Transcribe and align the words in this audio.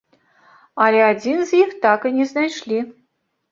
Але 0.85 1.01
адзін 1.09 1.45
з 1.51 1.61
іх 1.61 1.77
так 1.85 1.99
і 2.13 2.15
не 2.19 2.29
знайшлі. 2.35 2.83